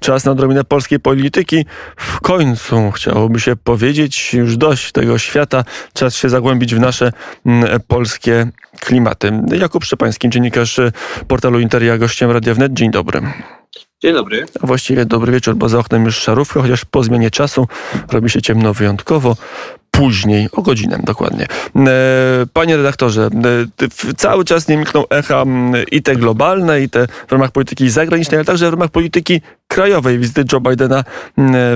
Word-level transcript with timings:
czas 0.00 0.24
na 0.24 0.32
odrobinę 0.32 0.64
polskiej 0.64 1.00
polityki. 1.00 1.64
W 1.96 2.20
końcu 2.20 2.90
chciałoby 2.90 3.40
się 3.40 3.56
powiedzieć, 3.56 4.34
już 4.34 4.56
dość 4.56 4.92
tego 4.92 5.18
świata, 5.18 5.64
czas 5.92 6.16
się 6.16 6.28
zagłębić 6.28 6.74
w 6.74 6.80
nasze 6.80 7.12
mm, 7.46 7.80
polskie 7.88 8.50
klimaty. 8.80 9.32
Jakub 9.52 9.84
Szczepański, 9.84 10.28
dziennikarz 10.28 10.80
portalu 11.28 11.60
Interia, 11.60 11.98
gościem 11.98 12.30
Radia 12.30 12.54
Wnet. 12.54 12.72
Dzień 12.72 12.90
dobry. 12.90 13.22
Dzień 14.02 14.14
dobry. 14.14 14.46
A 14.62 14.66
właściwie 14.66 15.04
dobry 15.04 15.32
wieczór, 15.32 15.56
bo 15.56 15.68
za 15.68 15.78
oknem 15.78 16.04
już 16.04 16.16
szarówka, 16.16 16.60
chociaż 16.60 16.84
po 16.84 17.02
zmianie 17.02 17.30
czasu 17.30 17.68
robi 18.12 18.30
się 18.30 18.42
ciemno 18.42 18.74
wyjątkowo 18.74 19.36
później, 19.90 20.48
o 20.52 20.62
godzinę 20.62 20.98
dokładnie. 21.04 21.46
E, 21.76 21.88
panie 22.52 22.76
redaktorze, 22.76 23.28
e, 23.82 24.14
cały 24.16 24.44
czas 24.44 24.68
nie 24.68 24.76
milkną 24.76 25.08
echa 25.08 25.44
i 25.92 26.02
te 26.02 26.16
globalne, 26.16 26.82
i 26.82 26.88
te 26.88 27.06
w 27.28 27.32
ramach 27.32 27.50
polityki 27.50 27.90
zagranicznej, 27.90 28.38
ale 28.38 28.44
także 28.44 28.66
w 28.66 28.72
ramach 28.72 28.90
polityki 28.90 29.40
krajowej. 29.68 30.18
Wizyty 30.18 30.44
Joe 30.52 30.60
Bidena 30.60 31.04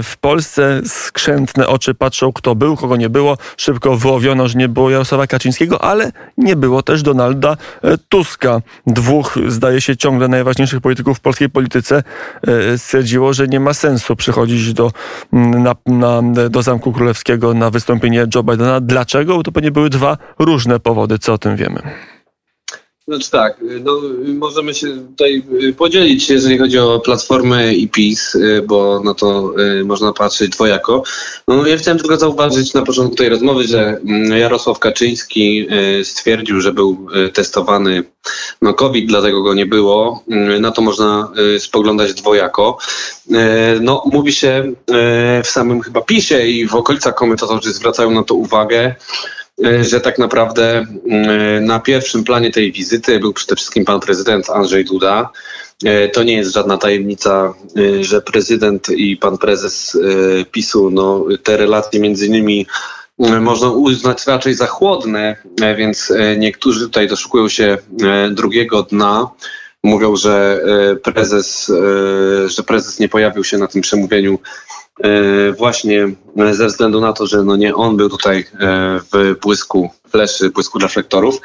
w 0.02 0.12
Polsce, 0.20 0.80
skrzętne 0.86 1.68
oczy 1.68 1.94
patrzą, 1.94 2.32
kto 2.32 2.54
był, 2.54 2.76
kogo 2.76 2.96
nie 2.96 3.08
było. 3.08 3.36
Szybko 3.56 3.96
wyłowiono, 3.96 4.48
że 4.48 4.58
nie 4.58 4.68
było 4.68 4.90
Jarosława 4.90 5.26
Kaczyńskiego, 5.26 5.84
ale 5.84 6.12
nie 6.38 6.56
było 6.56 6.82
też 6.82 7.02
Donalda 7.02 7.56
e, 7.82 7.98
Tuska. 8.08 8.60
Dwóch, 8.86 9.38
zdaje 9.48 9.80
się, 9.80 9.96
ciągle 9.96 10.28
najważniejszych 10.28 10.80
polityków 10.80 11.18
w 11.18 11.20
polskiej 11.20 11.50
polityce 11.50 12.02
stwierdziło, 12.76 13.32
że 13.32 13.48
nie 13.48 13.60
ma 13.60 13.74
sensu 13.74 14.16
przychodzić 14.16 14.72
do, 14.72 14.92
na, 15.32 15.74
na, 15.86 16.22
do 16.50 16.62
Zamku 16.62 16.92
Królewskiego 16.92 17.54
na 17.54 17.70
wystąpienie 17.70 18.03
Joe 18.34 18.42
Bidena. 18.42 18.80
Dlaczego? 18.80 19.36
Bo 19.36 19.42
to 19.42 19.52
pewnie 19.52 19.70
były 19.70 19.90
dwa 19.90 20.16
różne 20.38 20.80
powody, 20.80 21.18
co 21.18 21.32
o 21.32 21.38
tym 21.38 21.56
wiemy. 21.56 21.82
Znaczy 23.08 23.30
tak, 23.30 23.56
no, 23.80 24.00
możemy 24.26 24.74
się 24.74 24.86
tutaj 24.86 25.42
podzielić, 25.76 26.30
jeżeli 26.30 26.58
chodzi 26.58 26.78
o 26.78 27.00
Platformę 27.00 27.74
i 27.74 27.88
PiS, 27.88 28.36
bo 28.66 29.00
na 29.04 29.14
to 29.14 29.52
y, 29.80 29.84
można 29.84 30.12
patrzeć 30.12 30.50
dwojako. 30.50 31.02
No, 31.48 31.66
ja 31.66 31.76
chciałem 31.76 31.98
tylko 31.98 32.16
zauważyć 32.16 32.74
na 32.74 32.82
początku 32.82 33.16
tej 33.16 33.28
rozmowy, 33.28 33.64
że 33.64 34.00
mm, 34.08 34.38
Jarosław 34.38 34.78
Kaczyński 34.78 35.66
y, 36.00 36.04
stwierdził, 36.04 36.60
że 36.60 36.72
był 36.72 37.06
y, 37.26 37.28
testowany 37.28 38.02
na 38.62 38.72
COVID, 38.72 39.06
dlatego 39.06 39.42
go 39.42 39.54
nie 39.54 39.66
było. 39.66 40.24
Na 40.60 40.70
to 40.70 40.82
można 40.82 41.32
spoglądać 41.58 42.14
dwojako. 42.14 42.78
No, 43.80 44.02
mówi 44.12 44.32
się 44.32 44.72
w 45.44 45.48
samym 45.48 45.80
chyba 45.80 46.00
PiSie 46.00 46.46
i 46.48 46.66
w 46.66 46.74
okolicach 46.74 47.14
komentatorzy 47.14 47.72
zwracają 47.72 48.10
na 48.10 48.22
to 48.22 48.34
uwagę, 48.34 48.94
że 49.80 50.00
tak 50.00 50.18
naprawdę 50.18 50.84
mm, 51.06 51.64
na 51.64 51.80
pierwszym 51.80 52.24
planie 52.24 52.50
tej 52.50 52.72
wizyty 52.72 53.20
był 53.20 53.32
przede 53.32 53.56
wszystkim 53.56 53.84
pan 53.84 54.00
prezydent 54.00 54.50
Andrzej 54.50 54.84
Duda. 54.84 55.30
E, 55.84 56.08
to 56.08 56.22
nie 56.22 56.36
jest 56.36 56.52
żadna 56.52 56.78
tajemnica, 56.78 57.54
e, 57.76 58.04
że 58.04 58.22
prezydent 58.22 58.88
i 58.88 59.16
pan 59.16 59.38
prezes 59.38 59.98
PiSu, 60.52 60.90
no, 60.90 61.24
te 61.42 61.56
relacje 61.56 62.00
między 62.00 62.28
nimi 62.28 62.66
można 63.18 63.70
uznać 63.70 64.26
raczej 64.26 64.54
za 64.54 64.66
chłodne, 64.66 65.36
więc 65.76 66.12
niektórzy 66.38 66.80
tutaj 66.80 67.08
doszukują 67.08 67.48
się 67.48 67.78
drugiego 68.30 68.82
dna. 68.82 69.30
Mówią, 69.82 70.16
że 70.16 70.60
prezes, 71.02 71.72
że 72.46 72.62
prezes 72.62 72.98
nie 72.98 73.08
pojawił 73.08 73.44
się 73.44 73.58
na 73.58 73.66
tym 73.66 73.82
przemówieniu 73.82 74.38
E, 74.38 74.83
właśnie 75.58 76.08
ze 76.52 76.66
względu 76.66 77.00
na 77.00 77.12
to, 77.12 77.26
że 77.26 77.42
no 77.42 77.56
nie 77.56 77.74
on 77.74 77.96
był 77.96 78.08
tutaj 78.08 78.38
e, 78.38 78.44
w 79.12 79.36
błysku 79.42 79.90
fleszy, 80.08 80.50
błysku 80.50 80.78
reflektorów. 80.78 81.40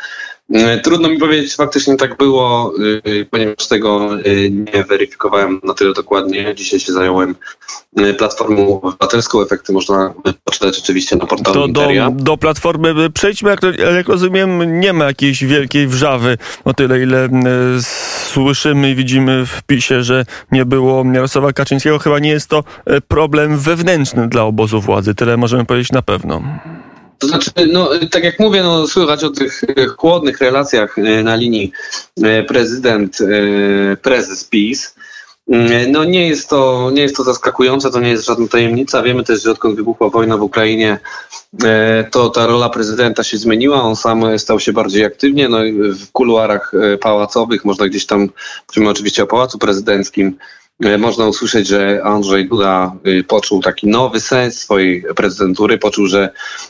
E, 0.53 0.79
trudno 0.79 1.09
mi 1.09 1.17
powiedzieć, 1.17 1.55
faktycznie 1.55 1.95
tak 1.95 2.17
było, 2.17 2.73
ponieważ 3.31 3.67
tego 3.67 4.09
nie 4.49 4.83
weryfikowałem 4.83 5.61
na 5.63 5.73
tyle 5.73 5.93
dokładnie. 5.93 6.55
Dzisiaj 6.55 6.79
się 6.79 6.93
zająłem 6.93 7.35
Platformą 8.17 8.81
Obywatelską. 8.81 9.41
Efekty 9.41 9.73
można 9.73 10.13
poczytać 10.43 10.79
oczywiście 10.79 11.15
na 11.15 11.25
portalu 11.25 11.67
do, 11.67 11.87
do, 11.87 12.11
do 12.11 12.37
Platformy 12.37 13.09
przejdźmy, 13.09 13.49
jak, 13.49 13.59
jak 13.95 14.07
rozumiem, 14.07 14.79
nie 14.79 14.93
ma 14.93 15.05
jakiejś 15.05 15.43
wielkiej 15.43 15.87
wrzawy 15.87 16.37
o 16.65 16.73
tyle, 16.73 17.03
ile 17.03 17.29
słyszymy 18.33 18.91
i 18.91 18.95
widzimy 18.95 19.45
w 19.45 19.63
PiSie, 19.63 20.03
że 20.03 20.25
nie 20.51 20.65
było 20.65 21.05
Jarosława 21.13 21.53
Kaczyńskiego. 21.53 21.99
Chyba 21.99 22.19
nie 22.19 22.29
jest 22.29 22.49
to 22.49 22.63
e, 22.85 23.01
problem 23.01 23.57
wewnętrzny 23.57 24.27
dla 24.27 24.43
obozu 24.43 24.81
władzy. 24.81 25.15
Tyle 25.15 25.37
możemy 25.37 25.65
powiedzieć 25.65 25.91
na 25.91 26.01
pewno. 26.01 26.43
To 27.19 27.27
znaczy, 27.27 27.51
no, 27.71 27.89
tak 28.11 28.23
jak 28.23 28.39
mówię, 28.39 28.63
no, 28.63 28.87
słychać 28.87 29.23
o 29.23 29.29
tych 29.29 29.63
e, 29.63 29.85
chłodnych 29.85 30.39
relacjach 30.39 30.97
e, 30.97 31.23
na 31.23 31.35
linii 31.35 31.71
prezydent-prezes 32.47 34.43
PiS. 34.43 34.95
Mm, 35.49 35.91
no 35.91 36.03
nie 36.03 36.27
jest, 36.27 36.49
to, 36.49 36.91
nie 36.93 37.01
jest 37.01 37.15
to 37.15 37.23
zaskakujące, 37.23 37.91
to 37.91 37.99
nie 37.99 38.09
jest 38.09 38.25
żadna 38.25 38.47
tajemnica. 38.47 39.03
Wiemy 39.03 39.23
też, 39.23 39.43
że 39.43 39.51
odkąd 39.51 39.75
wybuchła 39.75 40.09
wojna 40.09 40.37
w 40.37 40.41
Ukrainie, 40.41 40.99
e, 41.63 42.03
to 42.11 42.29
ta 42.29 42.47
rola 42.47 42.69
prezydenta 42.69 43.23
się 43.23 43.37
zmieniła. 43.37 43.83
On 43.83 43.95
sam 43.95 44.39
stał 44.39 44.59
się 44.59 44.73
bardziej 44.73 45.05
aktywnie. 45.05 45.49
No, 45.49 45.57
w 45.99 46.11
kuluarach 46.11 46.71
e, 46.73 46.97
pałacowych, 46.97 47.65
można 47.65 47.87
gdzieś 47.87 48.05
tam, 48.05 48.29
mówimy 48.69 48.91
oczywiście 48.91 49.23
o 49.23 49.27
pałacu 49.27 49.57
prezydenckim, 49.57 50.35
E, 50.35 50.58
można 50.79 51.27
usłyszeć, 51.27 51.67
że 51.67 52.01
Andrzej 52.03 52.47
Duda 52.47 52.95
y, 53.07 53.23
poczuł 53.23 53.61
taki 53.61 53.87
nowy 53.87 54.19
sens 54.19 54.59
swojej 54.59 55.03
prezydentury, 55.15 55.77
poczuł, 55.77 56.07
że 56.07 56.29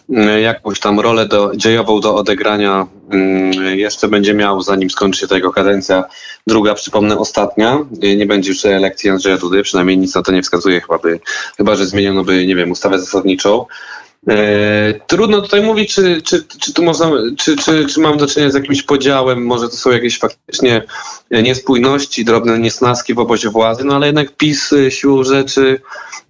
y, 0.09 0.41
jakąś 0.41 0.79
tam 0.79 0.99
rolę 0.99 1.25
do, 1.27 1.51
dziejową 1.55 1.99
do 1.99 2.15
odegrania 2.15 2.87
y, 3.13 3.77
jeszcze 3.77 4.07
będzie 4.07 4.33
miał, 4.33 4.61
zanim 4.61 4.89
skończy 4.89 5.19
się 5.19 5.27
ta 5.27 5.35
jego 5.35 5.51
kadencja. 5.51 6.03
Druga, 6.47 6.73
przypomnę, 6.73 7.17
ostatnia. 7.17 7.79
Nie 8.17 8.25
będzie 8.25 8.49
już 8.49 8.65
elekcji 8.65 9.09
Andrzeja 9.09 9.37
Dudy, 9.37 9.63
przynajmniej 9.63 9.97
nic 9.97 10.15
na 10.15 10.21
to 10.21 10.31
nie 10.31 10.41
wskazuje, 10.41 10.81
chyba, 10.81 10.97
by, 10.97 11.19
chyba 11.57 11.75
że 11.75 11.85
zmieniono 11.85 12.23
by, 12.23 12.45
nie 12.45 12.55
wiem, 12.55 12.71
ustawę 12.71 12.99
zasadniczą. 12.99 13.65
E, 14.27 14.93
trudno 15.07 15.41
tutaj 15.41 15.61
mówić, 15.61 15.93
czy, 15.93 16.21
czy, 16.21 16.43
czy 16.43 16.73
tu 16.73 16.83
można, 16.83 17.11
czy, 17.37 17.57
czy, 17.57 17.85
czy 17.85 17.99
mam 17.99 18.17
do 18.17 18.27
czynienia 18.27 18.51
z 18.51 18.55
jakimś 18.55 18.83
podziałem, 18.83 19.45
może 19.45 19.69
to 19.69 19.75
są 19.75 19.91
jakieś 19.91 20.19
faktycznie 20.19 20.81
niespójności, 21.31 22.25
drobne 22.25 22.59
niesnaski 22.59 23.13
w 23.13 23.19
obozie 23.19 23.49
władzy, 23.49 23.83
no 23.83 23.95
ale 23.95 24.05
jednak 24.05 24.35
PiS 24.35 24.73
e, 24.73 24.91
siłą 24.91 25.23
rzeczy 25.23 25.81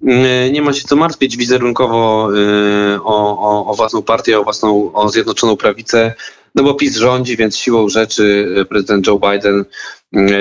e, 0.07 0.51
nie 0.51 0.61
ma 0.61 0.73
się 0.73 0.87
co 0.87 0.95
martwić 0.95 1.37
wizerunkowo 1.37 2.29
o, 3.03 3.39
o, 3.39 3.65
o 3.71 3.75
własną 3.75 4.01
partię, 4.01 4.39
o 4.39 4.43
własną, 4.43 4.93
o 4.93 5.09
Zjednoczoną 5.09 5.57
Prawicę, 5.57 6.13
no 6.55 6.63
bo 6.63 6.73
PiS 6.73 6.95
rządzi, 6.97 7.37
więc 7.37 7.57
siłą 7.57 7.89
rzeczy 7.89 8.47
prezydent 8.69 9.07
Joe 9.07 9.19
Biden 9.19 9.65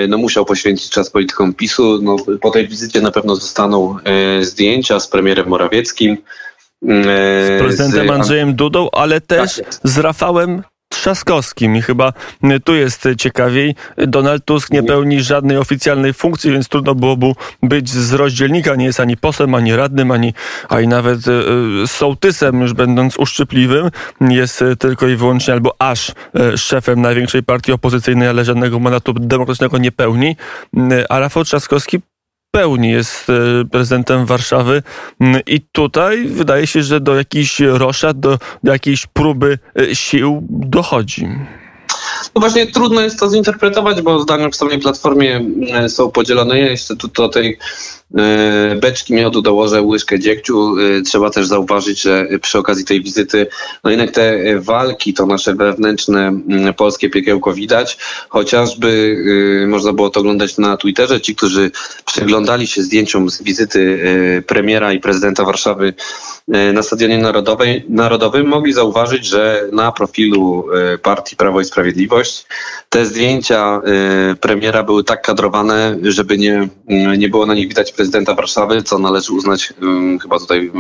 no, 0.09 0.19
musiał 0.19 0.45
poświęcić 0.45 0.91
czas 0.91 1.11
politykom 1.11 1.55
PiSu. 1.55 1.99
No, 2.03 2.17
po 2.41 2.51
tej 2.51 2.69
wizycie 2.69 3.01
na 3.01 3.11
pewno 3.11 3.37
zostaną 3.37 3.97
zdjęcia 4.41 5.01
z 5.01 5.09
premierem 5.09 5.49
Morawieckim, 5.49 6.17
z 6.83 7.61
prezydentem 7.61 8.11
Andrzejem 8.11 8.55
Dudą, 8.55 8.89
ale 8.93 9.21
też 9.21 9.57
tak 9.57 9.75
z 9.85 9.99
Rafałem 9.99 10.63
Trzaskowskim 10.89 11.77
i 11.77 11.83
chyba 11.83 12.13
tu 12.65 12.75
jest 12.75 13.09
ciekawiej. 13.19 13.75
Donald 13.97 14.45
Tusk 14.45 14.71
nie 14.71 14.83
pełni 14.83 15.23
żadnej 15.23 15.57
oficjalnej 15.57 16.13
funkcji, 16.15 16.53
więc 16.53 16.69
trudno 16.69 16.95
byłoby 16.95 17.33
być 17.63 17.91
z 17.91 18.13
rozdzielnika. 18.13 18.75
Nie 18.75 18.85
jest 18.85 19.01
ani 19.01 19.17
posłem, 19.17 19.55
ani 19.55 19.77
radnym, 19.77 20.11
ani, 20.11 20.35
ani 20.69 20.89
nawet 20.89 21.19
e, 21.29 21.33
sołtysem, 21.87 22.61
już 22.61 22.73
będąc 22.73 23.19
uszczypliwym. 23.19 23.91
Jest 24.21 24.65
tylko 24.79 25.09
i 25.09 25.17
wyłącznie 25.17 25.55
albo 25.55 25.75
aż 25.79 26.13
e, 26.35 26.59
szefem 26.59 27.01
największej 27.01 27.43
partii 27.43 27.73
opozycyjnej, 27.73 28.29
ale 28.29 28.45
żadnego 28.45 28.79
mandatu 28.79 29.13
demokratycznego 29.13 29.79
nie 29.79 29.93
pełni. 29.93 30.37
A 31.09 31.19
Rafał 31.19 31.45
Trzaskowski 31.45 32.01
pełni 32.51 32.91
jest 32.91 33.31
e, 33.31 33.65
prezydentem 33.65 34.27
Warszawy 34.27 34.83
mm, 35.21 35.41
i 35.47 35.61
tutaj 35.61 36.25
wydaje 36.27 36.67
się, 36.67 36.83
że 36.83 37.01
do 37.01 37.15
jakichś 37.15 37.61
roszad, 37.61 38.21
do, 38.21 38.39
do 38.65 38.73
jakiejś 38.73 39.07
próby 39.07 39.59
e, 39.81 39.95
sił 39.95 40.47
dochodzi. 40.51 41.29
No 42.35 42.41
właśnie 42.41 42.67
trudno 42.67 43.01
jest 43.01 43.19
to 43.19 43.31
zinterpretować, 43.31 44.03
bo 44.03 44.21
zdania 44.21 44.49
w 44.49 44.57
samej 44.57 44.79
platformie 44.79 45.45
e, 45.73 45.89
są 45.89 46.11
podzielone. 46.11 46.59
Ja 46.59 46.71
jeszcze 46.71 46.97
tu 46.97 47.09
do 47.09 47.29
tej 47.29 47.59
beczki 48.81 49.15
miodu 49.15 49.43
dołożę 49.43 49.83
łyżkę 49.83 50.19
dziegciu. 50.19 50.75
E, 50.79 51.03
trzeba 51.03 51.31
też 51.31 51.47
zauważyć, 51.47 52.03
że 52.03 52.27
przy 52.43 52.59
okazji 52.59 52.85
tej 52.85 53.03
wizyty, 53.03 53.47
no 53.85 53.91
jednak 53.91 54.11
te 54.11 54.39
walki, 54.61 55.15
to 55.15 55.27
nasze 55.27 55.55
wewnętrzne 55.55 56.29
mm, 56.29 56.75
polskie 56.75 57.11
piekiełko 57.11 57.53
widać. 57.53 57.99
Chociażby 58.29 59.17
e, 59.65 59.67
można 59.67 59.93
było 59.93 60.11
to 60.11 60.21
oglądać 60.21 60.59
na 60.59 60.77
Twitterze. 60.77 61.21
Ci, 61.21 61.37
którzy 61.37 61.71
przeglądali 62.05 62.67
się 62.67 62.83
zdjęciom 62.83 63.31
z 63.31 63.43
wizyty 63.43 63.99
premiera 64.47 64.93
i 64.93 65.01
prezydenta 65.01 65.45
Warszawy 65.45 65.95
na 66.73 66.83
Stadionie 66.83 67.19
Narodowej, 67.19 67.85
Narodowym, 67.89 68.47
mogli 68.47 68.73
zauważyć, 68.73 69.27
że 69.27 69.69
na 69.73 69.93
profilu 69.93 70.65
partii 71.03 71.37
Prawo 71.37 71.61
i 71.61 71.65
Sprawiedliwość 71.65 72.47
te 72.89 73.07
zdjęcia 73.07 73.81
premiera 74.41 74.83
były 74.83 75.05
tak 75.05 75.23
kadrowane, 75.23 75.97
żeby 76.03 76.39
nie, 76.39 76.69
nie 77.19 77.29
było 77.29 77.47
na 77.47 77.55
nich 77.55 77.69
widać 77.69 77.93
prezydenta 77.99 78.35
Warszawy, 78.35 78.83
co 78.83 78.99
należy 78.99 79.33
uznać, 79.33 79.75
chyba 80.23 80.39
tutaj 80.39 80.73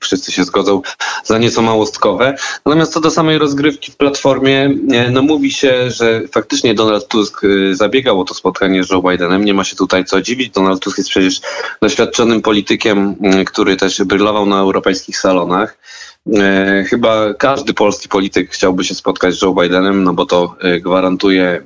wszyscy 0.00 0.32
się 0.32 0.44
zgodzą, 0.44 0.82
za 1.24 1.38
nieco 1.38 1.62
małostkowe. 1.62 2.36
Natomiast 2.66 2.92
co 2.92 3.00
do 3.00 3.10
samej 3.10 3.38
rozgrywki 3.38 3.92
w 3.92 3.96
Platformie, 3.96 4.70
no 5.10 5.22
mówi 5.22 5.52
się, 5.52 5.90
że 5.90 6.22
faktycznie 6.32 6.74
Donald 6.74 7.08
Tusk 7.08 7.44
y, 7.44 7.76
zabiegał 7.76 8.20
o 8.20 8.24
to 8.24 8.34
spotkanie 8.34 8.84
z 8.84 8.90
Joe 8.90 9.02
Bidenem. 9.02 9.44
Nie 9.44 9.54
ma 9.54 9.64
się 9.64 9.76
tutaj 9.76 10.04
co 10.04 10.20
dziwić. 10.20 10.52
Donald 10.52 10.82
Tusk 10.82 10.98
jest 10.98 11.10
przecież 11.10 11.40
doświadczonym 11.82 12.42
politykiem, 12.42 13.16
y, 13.40 13.44
który 13.44 13.76
też 13.76 14.02
brylował 14.04 14.46
na 14.46 14.58
europejskich 14.60 15.18
salonach. 15.18 15.78
Y, 16.26 16.84
chyba 16.84 17.34
każdy 17.34 17.74
polski 17.74 18.08
polityk 18.08 18.50
chciałby 18.50 18.84
się 18.84 18.94
spotkać 18.94 19.34
z 19.34 19.42
Joe 19.42 19.54
Bidenem, 19.54 20.04
no 20.04 20.14
bo 20.14 20.26
to 20.26 20.56
gwarantuje 20.80 21.62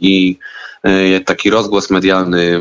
i 0.00 0.38
taki 1.24 1.50
rozgłos 1.50 1.90
medialny 1.90 2.60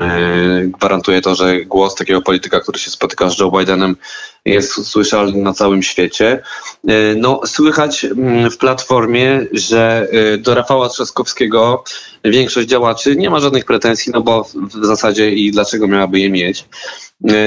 e, 0.00 0.62
gwarantuje 0.66 1.20
to, 1.20 1.34
że 1.34 1.60
głos 1.60 1.94
takiego 1.94 2.22
polityka, 2.22 2.60
który 2.60 2.78
się 2.78 2.90
spotyka 2.90 3.30
z 3.30 3.38
Joe 3.38 3.50
Bidenem, 3.50 3.96
jest 4.44 4.86
słyszalny 4.86 5.42
na 5.42 5.52
całym 5.52 5.82
świecie. 5.82 6.42
E, 6.88 6.92
no, 7.16 7.40
słychać 7.46 8.04
mm, 8.04 8.50
w 8.50 8.56
platformie, 8.58 9.46
że 9.52 10.08
do 10.38 10.54
Rafała 10.54 10.88
Trzaskowskiego 10.88 11.84
większość 12.24 12.68
działaczy 12.68 13.16
nie 13.16 13.30
ma 13.30 13.40
żadnych 13.40 13.64
pretensji, 13.64 14.12
no 14.14 14.20
bo 14.20 14.44
w 14.54 14.86
zasadzie 14.86 15.30
i 15.30 15.50
dlaczego 15.50 15.88
miałaby 15.88 16.20
je 16.20 16.30
mieć. 16.30 16.64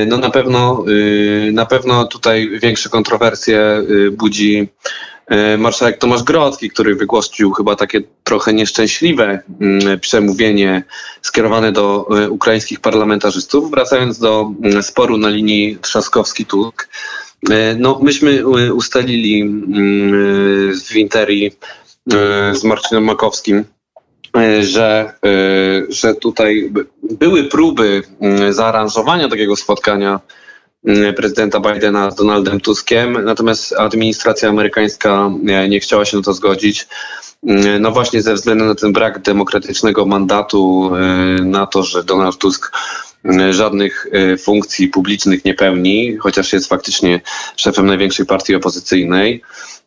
No 0.07 0.17
na 0.17 0.29
pewno, 0.29 0.85
na 1.51 1.65
pewno 1.65 2.05
tutaj 2.05 2.59
większe 2.61 2.89
kontrowersje 2.89 3.83
budzi 4.11 4.69
marszałek 5.57 5.97
Tomasz 5.97 6.23
Grodzki, 6.23 6.69
który 6.69 6.95
wygłosił 6.95 7.51
chyba 7.51 7.75
takie 7.75 8.01
trochę 8.23 8.53
nieszczęśliwe 8.53 9.39
mm, 9.61 9.99
przemówienie 9.99 10.83
skierowane 11.21 11.71
do 11.71 12.07
e, 12.17 12.29
ukraińskich 12.29 12.79
parlamentarzystów, 12.79 13.71
wracając 13.71 14.19
do 14.19 14.51
mm, 14.63 14.83
sporu 14.83 15.17
na 15.17 15.29
linii 15.29 15.77
Trzaskowski-Tusk. 15.81 16.87
E, 17.49 17.75
no, 17.75 17.99
myśmy 18.03 18.47
ustalili 18.73 19.41
mm, 19.41 20.79
w 20.79 20.95
Interii 20.95 21.51
z 22.53 22.63
Marcinem 22.63 23.03
Makowskim, 23.03 23.65
że, 24.61 25.13
że 25.89 26.15
tutaj 26.15 26.71
były 27.03 27.43
próby 27.43 28.03
zaaranżowania 28.49 29.29
takiego 29.29 29.55
spotkania 29.55 30.19
prezydenta 31.15 31.59
Bidena 31.59 32.11
z 32.11 32.15
Donaldem 32.15 32.59
Tuskiem, 32.61 33.25
natomiast 33.25 33.73
administracja 33.73 34.49
amerykańska 34.49 35.31
e, 35.47 35.69
nie 35.69 35.79
chciała 35.79 36.05
się 36.05 36.17
na 36.17 36.23
to 36.23 36.33
zgodzić. 36.33 36.87
Mm, 37.47 37.81
no 37.81 37.91
właśnie 37.91 38.21
ze 38.21 38.33
względu 38.33 38.65
na 38.65 38.75
ten 38.75 38.93
brak 38.93 39.21
demokratycznego 39.21 40.05
mandatu, 40.05 40.91
e, 40.95 41.43
na 41.43 41.65
to, 41.65 41.83
że 41.83 42.03
Donald 42.03 42.37
Tusk 42.37 42.71
mm, 43.23 43.53
żadnych 43.53 44.07
e, 44.11 44.37
funkcji 44.37 44.87
publicznych 44.87 45.45
nie 45.45 45.53
pełni, 45.53 46.17
chociaż 46.17 46.53
jest 46.53 46.69
faktycznie 46.69 47.21
szefem 47.55 47.85
największej 47.85 48.25
partii 48.25 48.55
opozycyjnej. 48.55 49.41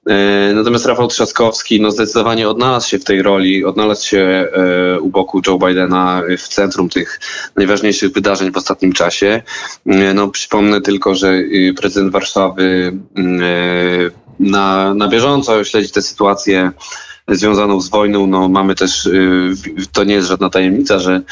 E, 0.08 0.54
natomiast 0.54 0.86
Rafał 0.86 1.08
Trzaskowski 1.08 1.80
no 1.80 1.90
zdecydowanie 1.90 2.48
odnalazł 2.48 2.88
się 2.88 2.98
w 2.98 3.04
tej 3.04 3.22
roli, 3.22 3.64
odnalazł 3.64 4.06
się 4.06 4.18
e, 4.18 5.00
u 5.00 5.08
boku 5.08 5.40
Joe 5.46 5.58
Bidena 5.58 6.22
w 6.38 6.48
centrum 6.48 6.88
tych 6.88 7.20
najważniejszych 7.56 8.12
wydarzeń 8.12 8.52
w 8.52 8.56
ostatnim 8.56 8.92
czasie. 8.92 9.42
E, 9.86 10.14
no, 10.14 10.28
przypomnę 10.28 10.80
tylko, 10.80 11.14
że 11.14 11.42
prezydent 11.76 12.12
Warszawy 12.12 12.92
na, 14.40 14.94
na 14.94 15.08
bieżąco 15.08 15.64
śledzi 15.64 15.90
tę 15.90 16.02
sytuację 16.02 16.72
związaną 17.28 17.80
z 17.80 17.90
wojną. 17.90 18.26
No, 18.26 18.48
mamy 18.48 18.74
też, 18.74 19.08
to 19.92 20.04
nie 20.04 20.14
jest 20.14 20.28
żadna 20.28 20.50
tajemnica, 20.50 20.98
że 20.98 21.22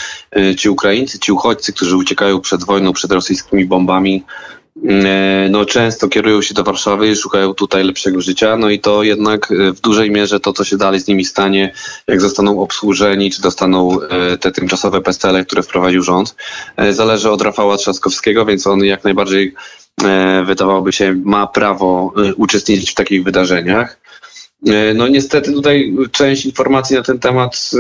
ci 0.57 0.69
Ukraińcy, 0.69 1.19
ci 1.19 1.33
uchodźcy, 1.33 1.73
którzy 1.73 1.97
uciekają 1.97 2.41
przed 2.41 2.65
wojną, 2.65 2.93
przed 2.93 3.13
rosyjskimi 3.13 3.65
bombami, 3.65 4.25
E, 4.66 4.66
no, 5.51 5.65
często 5.65 6.09
kierują 6.09 6.43
się 6.43 6.55
do 6.55 6.65
Warszawy 6.65 7.11
i 7.11 7.17
szukają 7.17 7.55
tutaj 7.55 7.85
lepszego 7.85 8.21
życia, 8.21 8.57
no 8.57 8.71
i 8.71 8.81
to 8.81 9.03
jednak 9.03 9.53
e, 9.53 9.73
w 9.73 9.81
dużej 9.81 10.11
mierze 10.11 10.41
to, 10.41 10.53
co 10.53 10.65
się 10.65 10.77
dalej 10.77 11.01
z 11.01 11.07
nimi 11.07 11.25
stanie, 11.25 11.73
jak 12.07 12.21
zostaną 12.21 12.61
obsłużeni, 12.61 13.31
czy 13.31 13.43
dostaną 13.43 14.01
e, 14.03 14.39
te 14.39 14.53
tymczasowe 14.53 15.01
pestele, 15.01 15.45
które 15.45 15.63
wprowadził 15.63 16.03
rząd, 16.03 16.35
zależy 16.91 17.31
od 17.31 17.43
Rafała 17.43 17.77
Trzaskowskiego, 17.77 18.45
więc 18.45 18.67
on 18.67 18.85
jak 18.85 19.05
najbardziej 19.05 19.55
wydawałoby 20.45 20.93
się 20.93 21.21
ma 21.25 21.47
prawo 21.47 22.13
uczestniczyć 22.37 22.91
w 22.91 22.95
takich 22.95 23.25
wydarzeniach. 23.25 23.99
No 24.95 25.09
niestety 25.09 25.53
tutaj 25.53 25.97
część 26.13 26.47
informacji 26.47 26.97
na 26.97 27.03
ten 27.03 27.19
temat 27.19 27.71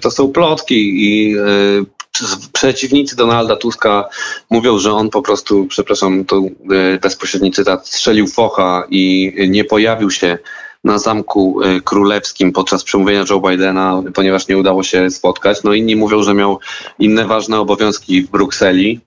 to 0.00 0.10
są 0.10 0.32
plotki 0.32 1.04
i 1.04 1.36
przeciwnicy 2.52 3.16
Donalda 3.16 3.56
Tuska 3.56 4.08
mówią, 4.50 4.78
że 4.78 4.92
on 4.92 5.10
po 5.10 5.22
prostu, 5.22 5.66
przepraszam, 5.66 6.24
to 6.24 6.36
e, 6.36 6.98
bezpośredni 6.98 7.52
cytat, 7.52 7.88
strzelił 7.88 8.26
focha 8.26 8.84
i 8.90 9.32
nie 9.48 9.64
pojawił 9.64 10.10
się 10.10 10.38
na 10.84 10.98
Zamku 10.98 11.62
e, 11.62 11.80
Królewskim 11.80 12.52
podczas 12.52 12.84
przemówienia 12.84 13.24
Joe 13.30 13.40
Bidena, 13.40 14.02
ponieważ 14.14 14.48
nie 14.48 14.58
udało 14.58 14.82
się 14.82 15.10
spotkać. 15.10 15.62
No 15.64 15.72
inni 15.72 15.96
mówią, 15.96 16.22
że 16.22 16.34
miał 16.34 16.58
inne 16.98 17.26
ważne 17.26 17.60
obowiązki 17.60 18.22
w 18.22 18.30
Brukseli. 18.30 19.00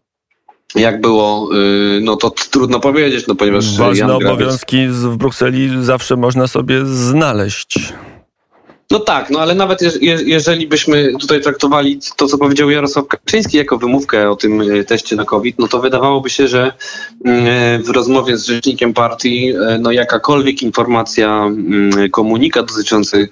Jak 0.76 1.02
było, 1.02 1.50
e, 1.54 2.00
no 2.02 2.16
to 2.16 2.30
trudno 2.30 2.80
powiedzieć, 2.80 3.28
no 3.28 3.36
ponieważ... 3.36 3.78
Ważne 3.78 4.00
Jan 4.00 4.12
obowiązki 4.12 4.88
w 4.88 5.18
Brukseli 5.18 5.70
zawsze 5.84 6.16
można 6.16 6.48
sobie 6.48 6.86
znaleźć. 6.86 7.94
No 8.92 9.00
tak, 9.00 9.30
no 9.30 9.40
ale 9.40 9.56
nawet 9.56 9.82
je, 9.82 10.18
jeżeli 10.26 10.68
byśmy 10.68 11.12
tutaj 11.20 11.42
traktowali 11.42 12.00
to, 12.16 12.28
co 12.28 12.38
powiedział 12.38 12.70
Jarosław 12.70 13.08
Kaczyński 13.08 13.58
jako 13.58 13.78
wymówkę 13.78 14.30
o 14.30 14.36
tym 14.36 14.62
e, 14.62 14.84
teście 14.84 15.16
na 15.16 15.26
COVID, 15.26 15.60
no 15.60 15.68
to 15.68 15.80
wydawałoby 15.80 16.30
się, 16.30 16.48
że 16.48 16.74
mm, 17.26 17.48
e, 17.48 17.80
w 17.80 17.90
rozmowie 17.90 18.38
z 18.38 18.46
rzecznikiem 18.46 18.94
partii, 18.94 19.50
e, 19.50 19.78
no 19.82 19.92
jakakolwiek 19.92 20.62
informacja, 20.62 21.44
mm, 21.46 22.10
komunikat 22.10 22.66
dotyczący 22.66 23.30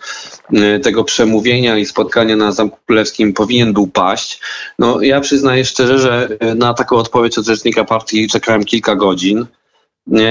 tego 0.84 1.04
przemówienia 1.04 1.78
i 1.78 1.86
spotkania 1.86 2.36
na 2.36 2.52
Zamku 2.52 2.78
Królewskim 2.86 3.34
powinien 3.34 3.74
był 3.74 3.88
paść. 3.88 4.42
No 4.80 5.02
ja 5.02 5.20
przyznaję 5.20 5.66
szczerze, 5.66 6.00
że 6.00 6.30
na 6.56 6.74
taką 6.74 6.96
odpowiedź 6.96 7.38
od 7.38 7.46
rzecznika 7.46 7.84
partii 7.84 8.28
czekałem 8.28 8.64
kilka 8.64 8.96
godzin. 8.96 9.46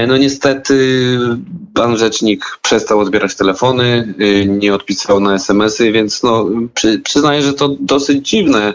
No 0.07 0.17
niestety 0.17 0.75
pan 1.73 1.97
rzecznik 1.97 2.59
przestał 2.61 2.99
odbierać 2.99 3.35
telefony, 3.35 4.13
y, 4.21 4.45
nie 4.45 4.73
odpisywał 4.73 5.19
na 5.19 5.33
SMS-y, 5.33 5.91
więc 5.91 6.23
no, 6.23 6.45
przy, 6.73 6.99
przyznaję, 6.99 7.41
że 7.41 7.53
to 7.53 7.75
dosyć 7.79 8.29
dziwne, 8.29 8.73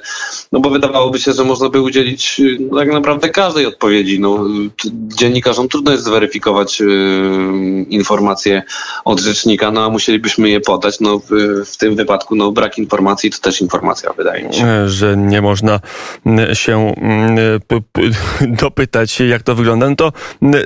no 0.53 0.61
bo 0.61 0.71
wydawałoby 0.71 1.19
się, 1.19 1.33
że 1.33 1.45
można 1.45 1.69
by 1.69 1.81
udzielić 1.81 2.41
y, 2.41 2.59
tak 2.77 2.93
naprawdę 2.93 3.29
każdej 3.29 3.67
odpowiedzi. 3.67 4.21
No, 4.21 4.45
dziennikarzom 5.19 5.69
trudno 5.69 5.93
jest 5.93 6.05
zweryfikować 6.05 6.81
y, 6.81 6.87
informacje 7.89 8.63
od 9.05 9.21
rzecznika, 9.21 9.71
no 9.71 9.85
a 9.85 9.89
musielibyśmy 9.89 10.49
je 10.49 10.61
podać. 10.61 11.01
No, 11.01 11.19
w, 11.19 11.31
w 11.67 11.77
tym 11.77 11.97
wypadku 11.97 12.37
no, 12.37 12.53
brak 12.53 12.79
informacji 12.79 13.31
to 13.31 13.39
też 13.39 13.61
informacja, 13.61 14.13
wydaje 14.13 14.49
mi 14.49 14.55
się. 14.55 14.89
Że 14.89 15.17
nie 15.17 15.43
można 15.43 15.81
się 16.53 16.95
dopytać, 18.63 19.21
jak 19.21 19.43
to 19.43 19.55
wygląda. 19.55 19.91
No 19.91 19.97
to 19.97 20.13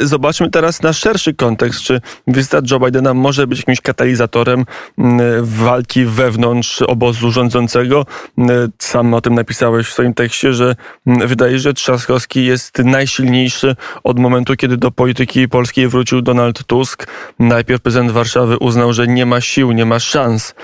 zobaczmy 0.00 0.27
Zobaczmy 0.28 0.50
teraz 0.50 0.82
na 0.82 0.92
szerszy 0.92 1.34
kontekst. 1.34 1.80
Czy 1.80 2.00
wizyta 2.26 2.60
Joe 2.70 2.80
Bidena 2.80 3.14
może 3.14 3.46
być 3.46 3.58
jakimś 3.58 3.80
katalizatorem 3.80 4.64
mm, 4.98 5.20
walki 5.42 6.04
wewnątrz 6.04 6.82
obozu 6.82 7.30
rządzącego? 7.30 8.06
Mm, 8.38 8.72
sam 8.78 9.14
o 9.14 9.20
tym 9.20 9.34
napisałeś 9.34 9.86
w 9.86 9.92
swoim 9.92 10.14
tekście, 10.14 10.52
że 10.52 10.76
mm, 11.06 11.28
wydaje 11.28 11.52
się, 11.52 11.58
że 11.58 11.74
Trzaskowski 11.74 12.44
jest 12.44 12.78
najsilniejszy 12.78 13.76
od 14.04 14.18
momentu, 14.18 14.56
kiedy 14.56 14.76
do 14.76 14.90
polityki 14.90 15.48
polskiej 15.48 15.88
wrócił 15.88 16.22
Donald 16.22 16.64
Tusk. 16.66 17.06
Najpierw 17.38 17.82
prezydent 17.82 18.10
Warszawy 18.10 18.58
uznał, 18.58 18.92
że 18.92 19.06
nie 19.06 19.26
ma 19.26 19.40
sił, 19.40 19.72
nie 19.72 19.84
ma 19.84 19.98
szans 19.98 20.54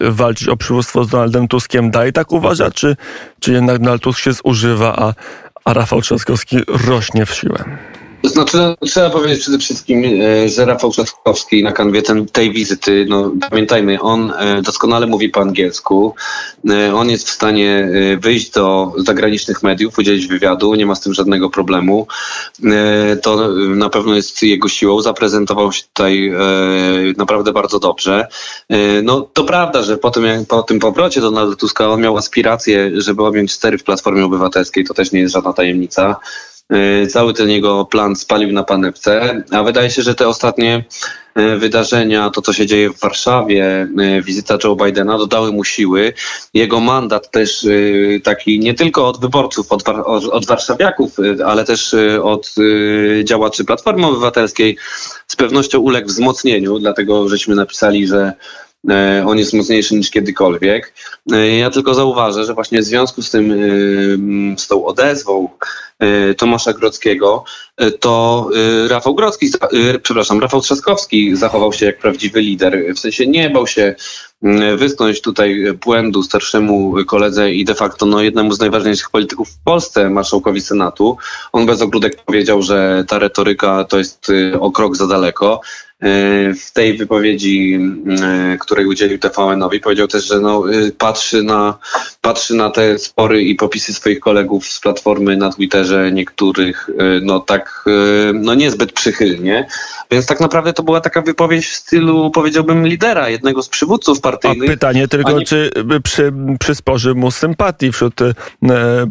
walczyć 0.00 0.48
o 0.48 0.56
przywództwo 0.56 1.04
z 1.04 1.08
Donaldem 1.08 1.48
Tuskiem. 1.48 1.90
Dalej 1.90 2.12
tak 2.12 2.32
uważa, 2.32 2.70
czy, 2.70 2.96
czy 3.40 3.52
jednak 3.52 3.78
Donald 3.78 4.02
Tusk 4.02 4.20
się 4.20 4.32
zużywa, 4.32 4.96
a, 4.96 5.14
a 5.64 5.74
Rafał 5.74 6.00
Trzaskowski 6.00 6.56
rośnie 6.68 7.26
w 7.26 7.34
siłę? 7.34 7.64
Znaczy, 8.24 8.56
no, 8.56 8.76
trzeba 8.86 9.10
powiedzieć 9.10 9.40
przede 9.40 9.58
wszystkim, 9.58 10.04
e, 10.04 10.48
że 10.48 10.64
Rafał 10.64 10.90
Trzaskowski 10.90 11.62
na 11.62 11.72
kanwie 11.72 12.02
ten, 12.02 12.26
tej 12.26 12.52
wizyty, 12.52 13.06
no 13.08 13.32
pamiętajmy, 13.50 14.00
on 14.00 14.32
e, 14.38 14.62
doskonale 14.62 15.06
mówi 15.06 15.28
po 15.28 15.40
angielsku, 15.40 16.14
e, 16.70 16.94
on 16.94 17.10
jest 17.10 17.28
w 17.28 17.30
stanie 17.30 17.88
wyjść 18.18 18.50
do 18.50 18.92
zagranicznych 18.96 19.62
mediów, 19.62 19.98
udzielić 19.98 20.26
wywiadu, 20.26 20.74
nie 20.74 20.86
ma 20.86 20.94
z 20.94 21.00
tym 21.00 21.14
żadnego 21.14 21.50
problemu. 21.50 22.06
To 23.22 23.48
na 23.58 23.90
pewno 23.90 24.14
jest 24.14 24.42
jego 24.42 24.68
siłą, 24.68 25.00
zaprezentował 25.00 25.72
się 25.72 25.82
tutaj 25.82 26.32
naprawdę 27.16 27.52
bardzo 27.52 27.78
dobrze. 27.78 28.26
No 29.02 29.20
to 29.20 29.44
prawda, 29.44 29.82
że 29.82 29.98
po 29.98 30.10
tym, 30.10 30.46
po 30.48 30.62
tym 30.62 30.78
powrocie 30.78 31.20
Donalda 31.20 31.56
Tuska 31.56 31.88
on 31.88 32.00
miał 32.00 32.16
aspirację, 32.16 32.90
żeby 32.94 33.24
objąć 33.24 33.52
stery 33.52 33.78
w 33.78 33.84
Platformie 33.84 34.24
Obywatelskiej, 34.24 34.84
to 34.84 34.94
też 34.94 35.12
nie 35.12 35.20
jest 35.20 35.34
żadna 35.34 35.52
tajemnica. 35.52 36.16
Cały 37.10 37.34
ten 37.34 37.50
jego 37.50 37.84
plan 37.84 38.16
spalił 38.16 38.52
na 38.52 38.62
panewce, 38.62 39.42
a 39.50 39.62
wydaje 39.62 39.90
się, 39.90 40.02
że 40.02 40.14
te 40.14 40.28
ostatnie 40.28 40.84
wydarzenia, 41.58 42.30
to 42.30 42.42
co 42.42 42.52
się 42.52 42.66
dzieje 42.66 42.90
w 42.90 43.00
Warszawie, 43.00 43.88
wizyta 44.22 44.58
Joe 44.64 44.76
Bidena 44.76 45.18
dodały 45.18 45.52
mu 45.52 45.64
siły. 45.64 46.12
Jego 46.54 46.80
mandat 46.80 47.30
też 47.30 47.66
taki 48.24 48.60
nie 48.60 48.74
tylko 48.74 49.08
od 49.08 49.20
wyborców, 49.20 49.72
od, 49.72 49.88
od, 50.08 50.46
warszawiaków, 50.46 51.16
ale 51.46 51.64
też 51.64 51.94
od 52.22 52.54
działaczy 53.24 53.64
Platformy 53.64 54.06
Obywatelskiej 54.06 54.76
z 55.26 55.36
pewnością 55.36 55.80
uległ 55.80 56.08
wzmocnieniu, 56.08 56.78
dlatego 56.78 57.28
żeśmy 57.28 57.54
napisali, 57.54 58.06
że 58.06 58.32
on 59.26 59.38
jest 59.38 59.52
mocniejszy 59.52 59.94
niż 59.94 60.10
kiedykolwiek. 60.10 60.94
E, 61.32 61.56
ja 61.56 61.70
tylko 61.70 61.94
zauważę, 61.94 62.44
że 62.44 62.54
właśnie 62.54 62.80
w 62.80 62.84
związku 62.84 63.22
z 63.22 63.30
tym, 63.30 63.52
e, 63.52 63.56
z 64.58 64.68
tą 64.68 64.84
odezwą 64.84 65.48
Tomasza 66.36 66.72
Grodzkiego, 66.72 67.44
to 68.00 68.48
Rafał 68.88 69.14
Grodzki, 69.14 69.50
przepraszam, 70.02 70.40
Rafał 70.40 70.60
Trzaskowski 70.60 71.36
zachował 71.36 71.72
się 71.72 71.86
jak 71.86 71.98
prawdziwy 71.98 72.40
lider. 72.40 72.94
W 72.94 72.98
sensie 72.98 73.26
nie 73.26 73.50
bał 73.50 73.66
się 73.66 73.94
wysnąć 74.76 75.20
tutaj 75.20 75.64
błędu 75.84 76.22
starszemu 76.22 76.94
koledze 77.06 77.52
i 77.52 77.64
de 77.64 77.74
facto 77.74 78.06
no, 78.06 78.22
jednemu 78.22 78.52
z 78.52 78.60
najważniejszych 78.60 79.10
polityków 79.10 79.48
w 79.48 79.58
Polsce, 79.64 80.10
marszałkowi 80.10 80.60
Senatu. 80.60 81.16
On 81.52 81.66
bez 81.66 81.82
ogródek 81.82 82.24
powiedział, 82.24 82.62
że 82.62 83.04
ta 83.08 83.18
retoryka 83.18 83.84
to 83.84 83.98
jest 83.98 84.26
o 84.60 84.70
krok 84.70 84.96
za 84.96 85.06
daleko. 85.06 85.60
E, 86.04 86.54
w 86.54 86.72
tej 86.72 86.96
wypowiedzi, 86.96 87.80
e, 88.22 88.58
której 88.60 88.86
udzielił 88.86 89.18
TVN-owi, 89.18 89.80
powiedział 89.80 90.08
też, 90.08 90.26
że 90.26 90.40
no, 90.40 90.64
e, 90.72 90.92
patrzy, 90.98 91.42
na, 91.42 91.78
patrzy 92.20 92.54
na 92.54 92.70
te 92.70 92.98
spory 92.98 93.42
i 93.42 93.54
popisy 93.54 93.94
swoich 93.94 94.20
kolegów 94.20 94.66
z 94.66 94.80
Platformy 94.80 95.36
na 95.36 95.52
Twitterze, 95.52 96.12
niektórych 96.12 96.90
no 97.22 97.40
tak 97.40 97.84
no 98.34 98.54
niezbyt 98.54 98.92
przychylnie. 98.92 99.66
Więc 100.10 100.26
tak 100.26 100.40
naprawdę 100.40 100.72
to 100.72 100.82
była 100.82 101.00
taka 101.00 101.22
wypowiedź 101.22 101.66
w 101.66 101.74
stylu, 101.74 102.30
powiedziałbym, 102.30 102.86
lidera, 102.86 103.28
jednego 103.28 103.62
z 103.62 103.68
przywódców 103.68 104.20
partyjnych. 104.20 104.70
A 104.70 104.72
pytanie 104.72 105.08
tylko, 105.08 105.38
nie... 105.38 105.44
czy 105.44 105.70
przy, 106.02 106.32
przysporzy 106.60 107.14
mu 107.14 107.30
sympatii 107.30 107.92
wśród 107.92 108.22
e, 108.22 108.34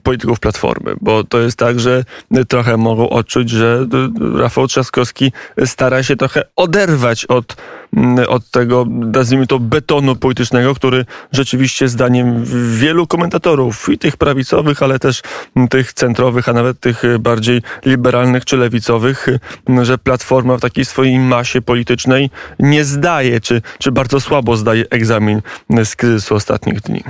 polityków 0.04 0.40
Platformy, 0.40 0.96
bo 1.02 1.24
to 1.24 1.40
jest 1.40 1.58
tak, 1.58 1.80
że 1.80 2.04
trochę 2.48 2.78
mogą 2.78 3.10
odczuć, 3.10 3.50
że 3.50 3.88
Rafał 4.36 4.68
Trzaskowski 4.68 5.32
stara 5.66 6.04
się 6.04 6.16
trochę 6.16 6.44
oderwać 6.56 6.83
od 7.28 7.56
Mm, 7.98 8.26
od 8.28 8.50
tego, 8.50 8.86
nazwijmy 8.90 9.48
to, 9.48 9.60
betonu 9.60 10.16
politycznego, 10.16 10.76
który 10.76 11.06
rzeczywiście 11.32 11.88
zdaniem 11.88 12.44
wielu 12.78 13.08
komentatorów, 13.08 13.90
i 13.90 13.98
tych 13.98 14.18
prawicowych, 14.18 14.84
ale 14.84 15.00
też 15.00 15.22
tych 15.70 15.94
centrowych, 15.94 16.50
a 16.50 16.54
nawet 16.54 16.80
tych 16.80 17.04
bardziej 17.20 17.62
liberalnych 17.86 18.46
czy 18.46 18.58
lewicowych, 18.58 19.28
że 19.82 19.98
Platforma 19.98 20.58
w 20.58 20.62
takiej 20.62 20.86
swojej 20.86 21.20
masie 21.20 21.62
politycznej 21.62 22.30
nie 22.60 22.84
zdaje, 22.84 23.42
czy, 23.42 23.62
czy 23.80 23.92
bardzo 23.92 24.20
słabo 24.20 24.58
zdaje 24.58 24.86
egzamin 24.90 25.42
z 25.84 25.96
kryzysu 25.96 26.36
ostatnich 26.36 26.82
dni. 26.82 27.04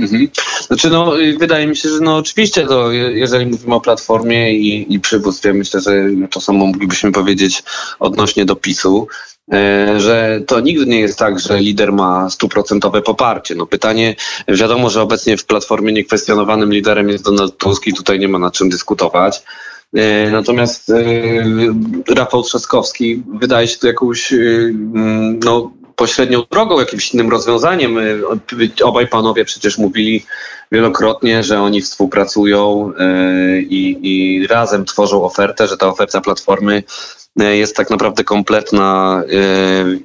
Mhm. 0.00 0.28
Znaczy, 0.66 0.90
no, 0.90 1.12
wydaje 1.38 1.66
mi 1.66 1.76
się, 1.76 1.88
że 1.88 2.00
no, 2.00 2.16
oczywiście 2.16 2.66
to, 2.66 2.92
jeżeli 2.92 3.46
mówimy 3.46 3.74
o 3.74 3.80
platformie 3.80 4.54
i, 4.54 4.94
i 4.94 5.00
przywództwie, 5.00 5.52
myślę, 5.52 5.80
że 5.80 6.04
to 6.30 6.40
samo 6.40 6.66
moglibyśmy 6.66 7.12
powiedzieć 7.12 7.62
odnośnie 7.98 8.44
do 8.44 8.56
PiSu. 8.56 9.08
E, 9.52 10.00
że 10.00 10.40
to 10.46 10.60
nigdy 10.60 10.86
nie 10.86 11.00
jest 11.00 11.18
tak, 11.18 11.38
że 11.38 11.58
lider 11.60 11.92
ma 11.92 12.30
stuprocentowe 12.30 13.02
poparcie. 13.02 13.54
No 13.54 13.66
pytanie, 13.66 14.16
wiadomo, 14.48 14.90
że 14.90 15.02
obecnie 15.02 15.36
w 15.36 15.44
Platformie 15.44 15.92
niekwestionowanym 15.92 16.72
liderem 16.72 17.08
jest 17.08 17.24
Donald 17.24 17.56
Tusk 17.56 17.86
i 17.86 17.94
tutaj 17.94 18.18
nie 18.18 18.28
ma 18.28 18.38
nad 18.38 18.54
czym 18.54 18.68
dyskutować. 18.68 19.42
E, 19.94 20.30
natomiast 20.30 20.90
e, 20.90 21.04
Rafał 22.14 22.42
Trzaskowski 22.42 23.22
wydaje 23.40 23.68
się 23.68 23.78
tu 23.78 23.86
jakąś 23.86 24.34
no, 25.44 25.72
pośrednią 25.96 26.42
drogą, 26.50 26.80
jakimś 26.80 27.14
innym 27.14 27.30
rozwiązaniem. 27.30 27.98
Obaj 28.82 29.06
panowie 29.06 29.44
przecież 29.44 29.78
mówili 29.78 30.26
wielokrotnie, 30.72 31.42
że 31.42 31.60
oni 31.60 31.82
współpracują 31.82 32.92
i, 33.60 33.98
i 34.02 34.46
razem 34.46 34.84
tworzą 34.84 35.24
ofertę, 35.24 35.68
że 35.68 35.76
ta 35.76 35.88
oferta 35.88 36.20
Platformy 36.20 36.82
jest 37.36 37.76
tak 37.76 37.90
naprawdę 37.90 38.24
kompletna 38.24 39.22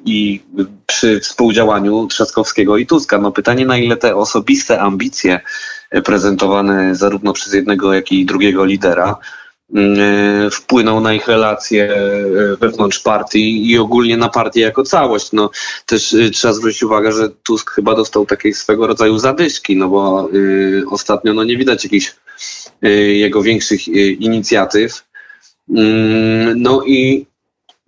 i 0.05 0.41
przy 0.85 1.19
współdziałaniu 1.19 2.07
Trzaskowskiego 2.07 2.77
i 2.77 2.85
Tuska. 2.85 3.17
No 3.17 3.31
pytanie, 3.31 3.65
na 3.65 3.77
ile 3.77 3.97
te 3.97 4.15
osobiste 4.15 4.79
ambicje 4.79 5.39
prezentowane 6.05 6.95
zarówno 6.95 7.33
przez 7.33 7.53
jednego, 7.53 7.93
jak 7.93 8.11
i 8.11 8.25
drugiego 8.25 8.65
lidera 8.65 9.17
wpłyną 10.51 10.99
na 10.99 11.13
ich 11.13 11.27
relacje 11.27 11.95
wewnątrz 12.59 12.99
partii 12.99 13.69
i 13.71 13.77
ogólnie 13.77 14.17
na 14.17 14.29
partię 14.29 14.61
jako 14.61 14.83
całość. 14.83 15.31
No, 15.33 15.49
też 15.85 16.15
trzeba 16.33 16.53
zwrócić 16.53 16.83
uwagę, 16.83 17.11
że 17.11 17.29
Tusk 17.29 17.71
chyba 17.71 17.95
dostał 17.95 18.25
takiej 18.25 18.53
swego 18.53 18.87
rodzaju 18.87 19.17
zadyszki, 19.17 19.77
no 19.77 19.87
bo 19.87 20.29
y, 20.33 20.83
ostatnio 20.89 21.33
no, 21.33 21.43
nie 21.43 21.57
widać 21.57 21.83
jakichś 21.83 22.15
y, 22.85 22.89
jego 23.13 23.41
większych 23.41 23.87
y, 23.87 24.11
inicjatyw. 24.11 25.03
Mm, 25.69 26.61
no 26.61 26.83
i, 26.85 27.25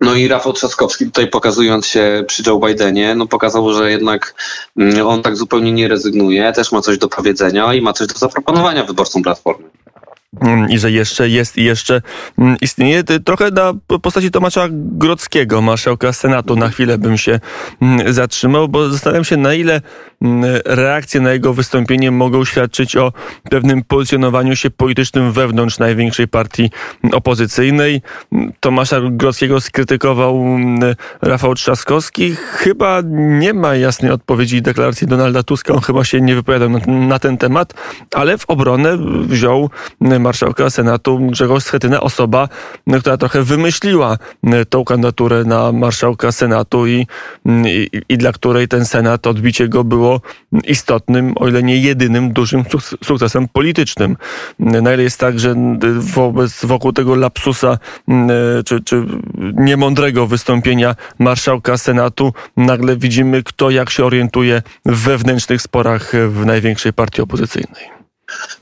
no 0.00 0.14
i 0.14 0.28
Rafał 0.28 0.52
Trzaskowski 0.52 1.04
tutaj 1.04 1.28
pokazując 1.28 1.86
się 1.86 2.24
przy 2.26 2.42
Joe 2.46 2.58
Bidenie, 2.58 3.14
no 3.14 3.26
pokazał, 3.26 3.74
że 3.74 3.90
jednak 3.90 4.34
mm, 4.76 5.06
on 5.06 5.22
tak 5.22 5.36
zupełnie 5.36 5.72
nie 5.72 5.88
rezygnuje, 5.88 6.52
też 6.52 6.72
ma 6.72 6.80
coś 6.80 6.98
do 6.98 7.08
powiedzenia 7.08 7.74
i 7.74 7.80
ma 7.80 7.92
coś 7.92 8.06
do 8.06 8.18
zaproponowania 8.18 8.84
wyborcom 8.84 9.22
Platformy. 9.22 9.70
Mm, 10.40 10.70
i 10.70 10.78
że 10.78 10.90
jeszcze 10.90 11.28
jest 11.28 11.58
i 11.58 11.64
jeszcze 11.64 12.02
mm, 12.38 12.56
istnieje. 12.60 13.04
Trochę 13.04 13.50
na 13.50 13.72
postaci 14.02 14.30
Tomasza 14.30 14.68
Grodzkiego, 14.70 15.60
marszałka 15.60 16.12
Senatu, 16.12 16.56
na 16.56 16.68
chwilę 16.68 16.98
bym 16.98 17.18
się 17.18 17.40
mm, 17.82 18.12
zatrzymał, 18.12 18.68
bo 18.68 18.90
zastanawiam 18.90 19.24
się, 19.24 19.36
na 19.36 19.54
ile 19.54 19.80
reakcje 20.64 21.20
na 21.20 21.32
jego 21.32 21.54
wystąpienie 21.54 22.10
mogą 22.10 22.44
świadczyć 22.44 22.96
o 22.96 23.12
pewnym 23.50 23.82
pozycjonowaniu 23.84 24.56
się 24.56 24.70
politycznym 24.70 25.32
wewnątrz 25.32 25.78
największej 25.78 26.28
partii 26.28 26.70
opozycyjnej. 27.12 28.02
Tomasza 28.60 29.00
Grodzkiego 29.10 29.60
skrytykował 29.60 30.44
Rafał 31.22 31.54
Trzaskowski. 31.54 32.36
Chyba 32.36 33.02
nie 33.10 33.54
ma 33.54 33.74
jasnej 33.74 34.12
odpowiedzi 34.12 34.56
i 34.56 34.62
deklaracji 34.62 35.06
Donalda 35.06 35.42
Tuska. 35.42 35.74
On 35.74 35.80
chyba 35.80 36.04
się 36.04 36.20
nie 36.20 36.34
wypowiadał 36.34 36.70
na, 36.70 36.78
na 36.86 37.18
ten 37.18 37.38
temat, 37.38 37.74
ale 38.14 38.38
w 38.38 38.50
obronę 38.50 38.98
wziął 39.20 39.70
marszałka 40.24 40.70
Senatu 40.70 41.18
Grzegorz 41.18 41.64
Schetyna, 41.64 42.00
osoba, 42.00 42.48
która 43.00 43.16
trochę 43.16 43.42
wymyśliła 43.42 44.16
e, 44.44 44.64
tą 44.64 44.84
kandydaturę 44.84 45.44
na 45.44 45.72
marszałka 45.72 46.32
Senatu 46.32 46.86
i, 46.86 47.06
i, 47.46 47.90
i 48.08 48.18
dla 48.18 48.32
której 48.32 48.68
ten 48.68 48.84
Senat, 48.84 49.26
odbicie 49.26 49.68
go 49.68 49.84
było 49.84 50.20
istotnym, 50.66 51.32
o 51.36 51.48
ile 51.48 51.62
nie 51.62 51.76
jedynym 51.76 52.32
dużym 52.32 52.64
sukcesem 53.04 53.48
politycznym. 53.48 54.16
Na 54.58 54.94
ile 54.94 55.02
jest 55.02 55.20
tak, 55.20 55.40
że 55.40 55.54
wobec, 55.98 56.64
wokół 56.64 56.92
tego 56.92 57.14
lapsusa 57.14 57.78
e, 58.08 58.62
czy, 58.64 58.80
czy 58.80 59.04
niemądrego 59.54 60.26
wystąpienia 60.26 60.96
marszałka 61.18 61.78
Senatu 61.78 62.32
nagle 62.56 62.96
widzimy, 62.96 63.42
kto 63.42 63.70
jak 63.70 63.90
się 63.90 64.04
orientuje 64.04 64.62
w 64.86 65.02
wewnętrznych 65.04 65.62
sporach 65.62 66.12
w 66.28 66.46
największej 66.46 66.92
partii 66.92 67.22
opozycyjnej. 67.22 67.93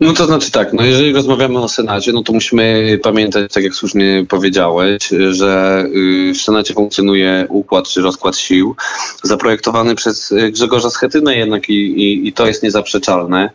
No 0.01 0.13
to 0.13 0.27
znaczy 0.27 0.51
tak, 0.51 0.73
no 0.73 0.85
jeżeli 0.85 1.13
rozmawiamy 1.13 1.59
o 1.59 1.69
Senacie, 1.69 2.13
no 2.13 2.23
to 2.23 2.33
musimy 2.33 2.99
pamiętać, 3.03 3.53
tak 3.53 3.65
jak 3.65 3.75
słusznie 3.75 4.27
powiedziałeś, 4.29 5.09
że 5.31 5.85
y, 5.95 6.33
w 6.35 6.41
Senacie 6.43 6.75
funkcjonuje 6.75 7.47
układ 7.49 7.89
czy 7.89 8.03
rozkład 8.03 8.37
sił 8.37 8.77
zaprojektowany 9.23 9.95
przez 9.95 10.35
Grzegorza 10.51 10.91
Schetynę 10.91 11.37
jednak 11.37 11.69
i, 11.69 11.75
i, 11.75 12.29
i 12.29 12.33
to 12.33 12.47
jest 12.47 12.63
niezaprzeczalne. 12.63 13.51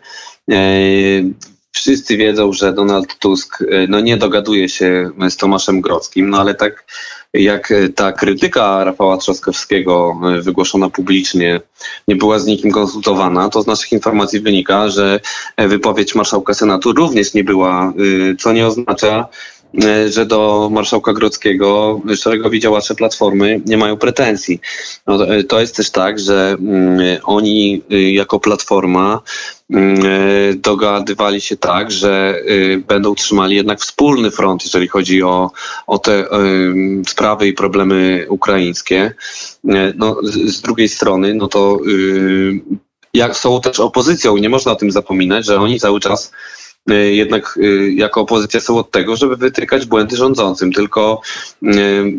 E, 1.76 1.78
wszyscy 1.78 2.16
wiedzą, 2.16 2.52
że 2.52 2.72
Donald 2.72 3.18
Tusk 3.18 3.62
e, 3.62 3.86
no, 3.88 4.00
nie 4.00 4.16
dogaduje 4.16 4.68
się 4.68 5.10
z 5.30 5.36
Tomaszem 5.36 5.80
Grodzkim, 5.80 6.30
no 6.30 6.40
ale 6.40 6.54
tak 6.54 6.84
jak 7.34 7.72
ta 7.94 8.12
krytyka 8.12 8.84
Rafała 8.84 9.16
Trzaskowskiego 9.16 10.20
e, 10.38 10.42
wygłoszona 10.42 10.90
publicznie 10.90 11.60
nie 12.08 12.16
była 12.16 12.38
z 12.38 12.46
nikim 12.46 12.70
konsultowana, 12.70 13.48
to 13.48 13.62
z 13.62 13.66
naszych 13.66 13.92
informacji 13.92 14.40
wynika, 14.40 14.88
że 14.88 15.20
wypowiedź 15.58 16.14
marszałka 16.14 16.54
Senatu 16.54 16.92
również 16.92 17.34
nie 17.34 17.44
była, 17.44 17.92
e, 18.32 18.36
co 18.36 18.52
nie 18.52 18.66
oznacza, 18.66 19.28
E, 19.57 19.57
że 20.08 20.26
do 20.26 20.68
marszałka 20.72 21.12
Grodzkiego 21.12 22.00
szeregowi 22.16 22.60
działacze 22.60 22.94
Platformy 22.94 23.60
nie 23.66 23.76
mają 23.76 23.96
pretensji. 23.96 24.60
No, 25.06 25.28
e, 25.28 25.44
to 25.44 25.60
jest 25.60 25.76
też 25.76 25.90
tak, 25.90 26.18
że 26.18 26.56
mm, 26.60 27.18
oni 27.24 27.82
y, 27.92 28.12
jako 28.12 28.40
Platforma 28.40 29.20
mm, 29.70 30.00
e, 30.06 30.54
dogadywali 30.54 31.40
się 31.40 31.56
tak, 31.56 31.90
że 31.90 32.42
będą 32.88 33.14
trzymali 33.14 33.56
jednak 33.56 33.80
wspólny 33.80 34.30
front, 34.30 34.64
jeżeli 34.64 34.88
chodzi 34.88 35.22
o, 35.22 35.50
o 35.86 35.98
te 35.98 36.24
sprawy 37.06 37.48
i 37.48 37.52
problemy 37.52 38.26
ukraińskie. 38.28 39.14
No, 39.94 40.16
z 40.24 40.60
drugiej 40.60 40.88
strony, 40.88 41.34
no 41.34 41.48
to 41.48 41.78
jak 43.14 43.36
są 43.36 43.60
też 43.60 43.80
opozycją, 43.80 44.36
nie 44.36 44.48
można 44.48 44.72
o 44.72 44.76
tym 44.76 44.90
zapominać, 44.90 45.46
że 45.46 45.60
oni 45.60 45.80
cały 45.80 46.00
czas 46.00 46.32
jednak 46.94 47.58
jako 47.94 48.20
opozycja 48.20 48.60
są 48.60 48.78
od 48.78 48.90
tego, 48.90 49.16
żeby 49.16 49.36
wytykać 49.36 49.86
błędy 49.86 50.16
rządzącym. 50.16 50.72
Tylko 50.72 51.20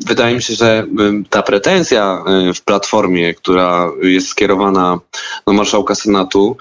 wydaje 0.05 0.35
mi 0.35 0.41
się, 0.41 0.53
że 0.53 0.85
ta 1.29 1.41
pretensja 1.41 2.23
w 2.55 2.61
platformie, 2.61 3.33
która 3.33 3.91
jest 4.01 4.27
skierowana 4.27 4.99
do 5.47 5.53
marszałka 5.53 5.95
Senatu, 5.95 6.57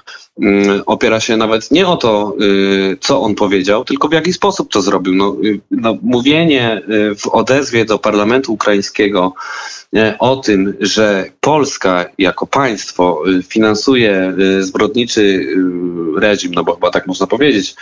opiera 0.85 1.19
się 1.19 1.37
nawet 1.37 1.71
nie 1.71 1.87
o 1.87 1.97
to, 1.97 2.35
y, 2.41 2.97
co 2.99 3.21
on 3.21 3.35
powiedział, 3.35 3.85
tylko 3.85 4.07
w 4.07 4.13
jaki 4.13 4.33
sposób 4.33 4.71
to 4.71 4.81
zrobił. 4.81 5.15
No, 5.15 5.35
y, 5.43 5.59
no, 5.71 5.97
mówienie 6.01 6.81
y, 7.11 7.15
w 7.15 7.27
odezwie 7.27 7.85
do 7.85 7.99
parlamentu 7.99 8.53
ukraińskiego 8.53 9.33
o 10.19 10.35
tym, 10.35 10.73
że 10.79 11.25
Polska 11.41 12.05
jako 12.17 12.47
państwo 12.47 13.23
finansuje 13.47 14.33
zbrodniczy 14.59 15.47
reżim, 16.17 16.51
no 16.53 16.63
bo 16.63 16.75
chyba 16.75 16.91
tak 16.91 17.07
można 17.07 17.27
powiedzieć, 17.27 17.75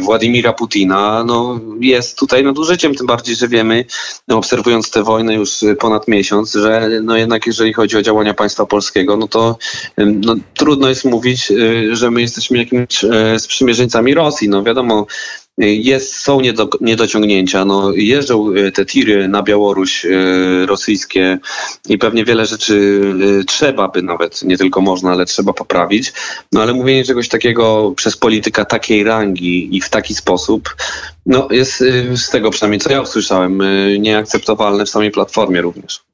Władimira 0.00 0.52
Putina, 0.52 1.24
no 1.24 1.60
jest 1.80 2.18
tutaj 2.18 2.44
nadużyciem, 2.44 2.94
tym 2.94 3.06
bardziej, 3.06 3.36
że 3.36 3.48
wiemy, 3.48 3.84
obserwując 4.28 4.90
tę 4.90 5.02
wojnę 5.02 5.34
już 5.34 5.64
ponad 5.80 6.08
miesiąc, 6.08 6.52
że 6.52 6.88
no 7.02 7.16
jednak 7.16 7.46
jeżeli 7.46 7.72
chodzi 7.72 7.96
o 7.96 8.02
działania 8.02 8.34
państwa 8.34 8.66
polskiego, 8.66 9.16
no 9.16 9.28
to 9.28 9.58
no, 9.96 10.34
trudno 10.54 10.88
jest 10.88 11.04
mówić, 11.04 11.50
y, 11.50 11.96
że 11.96 12.10
my 12.10 12.20
jesteśmy 12.20 12.58
jakimiś 12.58 13.04
e, 13.04 13.38
sprzymierzeńcami 13.38 14.14
Rosji. 14.14 14.48
No 14.48 14.62
wiadomo, 14.62 15.06
jest, 15.58 16.16
są 16.16 16.40
niedo, 16.40 16.68
niedociągnięcia. 16.80 17.64
No, 17.64 17.92
jeżdżą 17.92 18.54
e, 18.54 18.72
te 18.72 18.86
tiry 18.86 19.28
na 19.28 19.42
Białoruś 19.42 20.04
e, 20.04 20.10
rosyjskie 20.66 21.38
i 21.88 21.98
pewnie 21.98 22.24
wiele 22.24 22.46
rzeczy 22.46 23.00
trzeba 23.46 23.88
by 23.88 24.02
nawet, 24.02 24.42
nie 24.42 24.58
tylko 24.58 24.80
można, 24.80 25.12
ale 25.12 25.26
trzeba 25.26 25.52
poprawić. 25.52 26.12
No 26.52 26.62
ale 26.62 26.74
mówienie 26.74 27.04
czegoś 27.04 27.28
takiego 27.28 27.92
przez 27.96 28.16
polityka 28.16 28.64
takiej 28.64 29.04
rangi 29.04 29.76
i 29.76 29.80
w 29.80 29.88
taki 29.88 30.14
sposób, 30.14 30.76
no 31.26 31.48
jest 31.50 31.84
z 32.14 32.30
tego 32.30 32.50
przynajmniej 32.50 32.80
co 32.80 32.92
ja 32.92 33.00
usłyszałem, 33.00 33.62
nieakceptowalne 33.98 34.84
w 34.84 34.90
samej 34.90 35.10
platformie 35.10 35.60
również. 35.60 36.07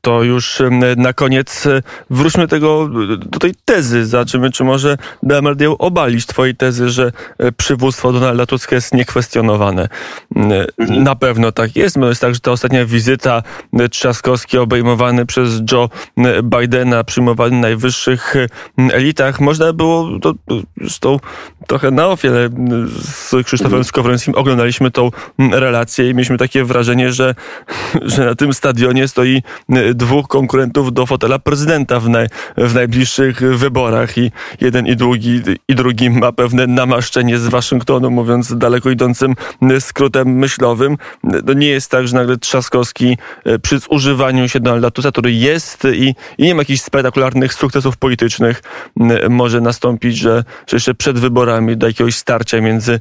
To 0.00 0.22
już 0.22 0.62
na 0.96 1.12
koniec 1.12 1.66
e, 1.66 1.82
wróćmy 2.10 2.42
do, 2.42 2.48
tego, 2.48 2.88
do 3.18 3.38
tej 3.38 3.54
tezy. 3.64 4.06
Zobaczymy, 4.06 4.50
czy 4.50 4.64
może 4.64 4.96
Demerdiel 5.22 5.74
obalić 5.78 6.26
twojej 6.26 6.56
tezy, 6.56 6.90
że 6.90 7.12
przywództwo 7.56 8.12
Donalda 8.12 8.46
Tuska 8.46 8.74
jest 8.74 8.94
niekwestionowane. 8.94 9.88
Mhm. 10.36 11.02
Na 11.02 11.16
pewno 11.16 11.52
tak 11.52 11.76
jest. 11.76 11.96
No 11.96 12.08
jest 12.08 12.20
tak, 12.20 12.34
że 12.34 12.40
ta 12.40 12.50
ostatnia 12.50 12.84
wizyta 12.84 13.42
Trzaskowski 13.90 14.58
obejmowany 14.58 15.26
przez 15.26 15.60
Joe 15.72 15.88
Bidena, 16.42 17.04
przyjmowany 17.04 17.56
w 17.56 17.60
najwyższych 17.60 18.34
elitach, 18.92 19.40
można 19.40 19.72
było 19.72 20.18
to, 20.22 20.34
zresztą 20.76 21.18
trochę 21.68 21.90
na 21.90 22.06
ofiarę 22.06 22.48
z 23.02 23.30
Krzysztofem 23.44 23.74
mhm. 23.74 23.84
Skowrońskim 23.84 24.34
oglądaliśmy 24.34 24.90
tą 24.90 25.10
relację 25.38 26.10
i 26.10 26.14
mieliśmy 26.14 26.38
takie 26.38 26.64
wrażenie, 26.64 27.12
że, 27.12 27.34
że 28.14 28.24
na 28.24 28.34
tym 28.34 28.54
stadionie 28.54 29.08
stoi 29.08 29.42
Y, 29.76 29.94
dwóch 29.94 30.28
konkurentów 30.28 30.92
do 30.92 31.06
fotela 31.06 31.38
prezydenta 31.38 32.00
w, 32.00 32.08
naj, 32.08 32.26
w 32.56 32.74
najbliższych 32.74 33.40
wyborach 33.40 34.18
i 34.18 34.32
jeden 34.60 34.86
i 34.86 34.96
drugi, 34.96 35.42
i 35.68 35.74
drugi 35.74 36.10
ma 36.10 36.32
pewne 36.32 36.66
namaszczenie 36.66 37.38
z 37.38 37.48
Waszyngtonu, 37.48 38.10
mówiąc 38.10 38.58
daleko 38.58 38.90
idącym 38.90 39.34
skrótem 39.80 40.28
myślowym. 40.28 40.96
To 41.46 41.52
nie 41.52 41.66
jest 41.66 41.90
tak, 41.90 42.08
że 42.08 42.16
nagle 42.16 42.36
Trzaskowski 42.36 43.18
y, 43.46 43.58
przy 43.58 43.78
używaniu 43.90 44.48
się 44.48 44.60
Donalda 44.60 44.90
Tuska, 44.90 45.10
który 45.10 45.32
jest 45.32 45.84
i, 45.94 46.14
i 46.38 46.42
nie 46.42 46.54
ma 46.54 46.60
jakichś 46.60 46.80
spektakularnych 46.80 47.54
sukcesów 47.54 47.96
politycznych, 47.96 48.62
y, 49.24 49.28
może 49.28 49.60
nastąpić, 49.60 50.16
że, 50.16 50.44
że 50.66 50.76
jeszcze 50.76 50.94
przed 50.94 51.18
wyborami 51.18 51.57
do 51.76 51.86
jakiegoś 51.86 52.14
starcia 52.14 52.60
między 52.60 53.00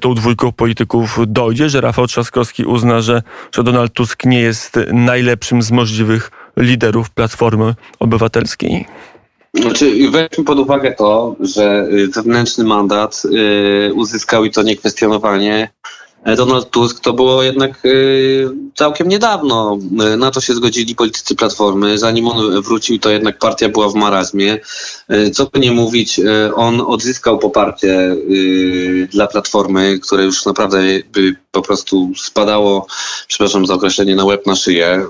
tą 0.00 0.14
dwójką 0.14 0.52
polityków 0.52 1.18
dojdzie, 1.26 1.68
że 1.68 1.80
Rafał 1.80 2.06
Trzaskowski 2.06 2.64
uzna, 2.64 3.00
że, 3.00 3.22
że 3.52 3.62
Donald 3.62 3.92
Tusk 3.92 4.24
nie 4.24 4.40
jest 4.40 4.78
najlepszym 4.92 5.62
z 5.62 5.70
możliwych 5.70 6.30
liderów 6.56 7.10
Platformy 7.10 7.74
Obywatelskiej? 7.98 8.86
Znaczy, 9.54 10.10
weźmy 10.10 10.44
pod 10.44 10.58
uwagę 10.58 10.92
to, 10.92 11.36
że 11.40 11.88
y, 11.92 12.08
wewnętrzny 12.08 12.64
mandat 12.64 13.22
uzyskał 13.94 14.44
i 14.44 14.50
to 14.50 14.62
niekwestionowanie 14.62 15.68
Donald 16.36 16.70
Tusk, 16.70 17.00
to 17.00 17.12
było 17.12 17.42
jednak 17.42 17.84
y, 17.84 18.48
całkiem 18.74 19.08
niedawno. 19.08 19.78
Na 20.16 20.30
to 20.30 20.40
się 20.40 20.54
zgodzili 20.54 20.94
politycy 20.94 21.34
Platformy. 21.34 21.98
Zanim 21.98 22.28
on 22.28 22.62
wrócił, 22.62 22.98
to 22.98 23.10
jednak 23.10 23.38
partia 23.38 23.68
była 23.68 23.88
w 23.88 23.94
marazmie. 23.94 24.58
Co 25.32 25.46
by 25.46 25.60
nie 25.60 25.72
mówić, 25.72 26.20
on 26.54 26.80
odzyskał 26.80 27.38
poparcie 27.38 28.16
dla 29.10 29.26
Platformy, 29.26 29.98
które 30.02 30.24
już 30.24 30.46
naprawdę 30.46 30.82
po 31.54 31.62
prostu 31.62 32.10
spadało, 32.16 32.86
przepraszam 33.28 33.66
za 33.66 33.74
określenie, 33.74 34.16
na 34.16 34.24
łeb 34.24 34.46
na 34.46 34.56
szyję. 34.56 35.06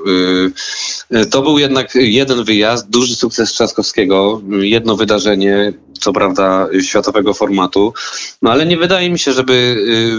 Y, 1.12 1.26
to 1.26 1.42
był 1.42 1.58
jednak 1.58 1.94
jeden 1.94 2.44
wyjazd, 2.44 2.90
duży 2.90 3.16
sukces 3.16 3.52
Trzaskowskiego, 3.52 4.40
jedno 4.60 4.96
wydarzenie, 4.96 5.72
co 6.00 6.12
prawda 6.12 6.68
światowego 6.82 7.34
formatu, 7.34 7.92
no 8.42 8.50
ale 8.50 8.66
nie 8.66 8.76
wydaje 8.76 9.10
mi 9.10 9.18
się, 9.18 9.32
żeby 9.32 9.52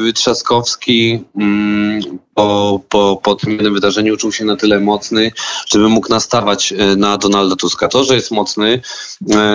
y, 0.10 0.14
Trzaskowski 0.14 1.24
mm, 1.36 2.02
po, 2.36 2.80
po, 2.90 3.20
po 3.24 3.36
tym 3.36 3.52
jednym 3.52 3.74
wydarzeniu 3.74 4.18
czuł 4.18 4.32
się 4.32 4.46
na 4.46 4.56
tyle 4.56 4.80
mocny, 4.80 5.32
żeby 5.68 5.90
mógł 5.90 6.10
nastawać 6.10 6.72
y, 6.72 6.96
na 6.98 7.18
Donalda 7.18 7.56
Tuska. 7.56 7.88
To, 7.88 8.04
że 8.04 8.16
jest 8.16 8.32
mocny, 8.32 8.82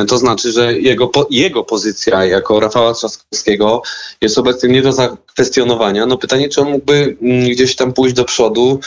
to 0.08 0.18
znaczy, 0.18 0.52
że 0.52 0.78
jego, 0.78 1.10
jego 1.30 1.64
pozycja 1.64 2.24
jako 2.24 2.60
Rafała 2.60 2.94
Trzaskowskiego 2.94 3.82
jest 4.20 4.38
obecnie 4.38 4.68
nie 4.68 4.82
do 4.82 4.92
zakwestionowania. 4.92 6.06
No 6.06 6.18
pytanie, 6.18 6.48
czy 6.48 6.60
on 6.60 6.70
mógłby 6.70 7.16
mm, 7.22 7.50
gdzieś 7.50 7.76
tam 7.76 7.92
pójść 7.92 8.14
do 8.14 8.24
przodu, 8.24 8.80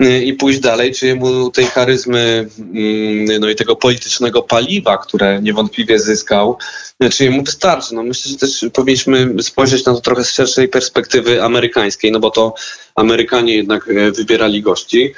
i 0.00 0.32
pójść 0.32 0.60
dalej, 0.60 0.94
czy 0.94 1.14
mu 1.14 1.50
tej 1.50 1.64
charyzmy 1.64 2.48
mm, 2.58 3.40
no 3.40 3.50
i 3.50 3.54
tego 3.54 3.76
politycznego 3.76 4.42
paliwa, 4.42 4.98
które 4.98 5.42
niewątpliwie 5.42 5.98
zyskał, 5.98 6.58
y, 7.04 7.10
czy 7.10 7.30
mu 7.30 7.44
wystarczy. 7.44 7.94
No 7.94 8.02
myślę, 8.02 8.32
że 8.32 8.38
też 8.38 8.66
powinniśmy 8.72 9.42
spojrzeć 9.42 9.84
na 9.84 9.94
to 9.94 10.00
trochę 10.00 10.24
z 10.24 10.30
szerszej 10.30 10.68
perspektywy 10.68 11.42
amerykańskiej, 11.42 12.12
no 12.12 12.20
bo 12.20 12.30
to 12.30 12.54
Amerykanie 12.94 13.54
jednak 13.54 13.88
y, 13.88 14.12
wybierali 14.12 14.62
gości. 14.62 15.14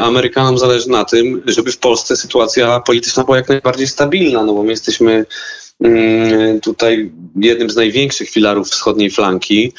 Amerykanom 0.00 0.58
zależy 0.58 0.90
na 0.90 1.04
tym, 1.04 1.42
żeby 1.46 1.72
w 1.72 1.78
Polsce 1.78 2.16
sytuacja 2.16 2.80
polityczna 2.80 3.24
była 3.24 3.36
jak 3.36 3.48
najbardziej 3.48 3.86
stabilna, 3.86 4.44
no 4.44 4.54
bo 4.54 4.62
my 4.62 4.70
jesteśmy 4.70 5.26
mm, 5.80 6.60
tutaj 6.60 7.10
jednym 7.36 7.70
z 7.70 7.76
największych 7.76 8.30
filarów 8.30 8.68
wschodniej 8.68 9.10
flanki 9.10 9.72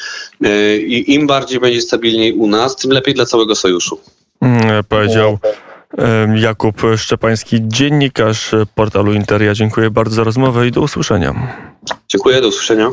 i 0.86 1.14
im 1.14 1.26
bardziej 1.26 1.60
będzie 1.60 1.80
stabilniej 1.80 2.32
u 2.32 2.46
nas, 2.46 2.76
tym 2.76 2.90
lepiej 2.90 3.14
dla 3.14 3.26
całego 3.26 3.54
sojuszu. 3.54 4.00
Mm, 4.40 4.84
powiedział 4.88 5.38
Jakub 6.34 6.82
Szczepański, 6.96 7.60
dziennikarz 7.62 8.50
portalu 8.74 9.12
Interia. 9.12 9.54
Dziękuję 9.54 9.90
bardzo 9.90 10.14
za 10.14 10.24
rozmowę 10.24 10.66
i 10.66 10.70
do 10.70 10.80
usłyszenia. 10.80 11.34
Dziękuję, 12.08 12.40
do 12.40 12.48
usłyszenia. 12.48 12.88